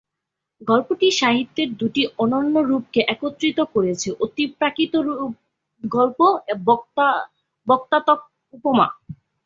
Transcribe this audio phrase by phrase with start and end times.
[0.61, 4.93] গল্পটি সাহিত্যের দুটি অনন্য রূপকে একত্রিত করেছে: অতিপ্রাকৃত
[5.83, 6.19] গল্প
[6.53, 6.77] এবং
[7.67, 8.19] ব্যঙ্গাত্মক
[8.53, 8.87] উপমা।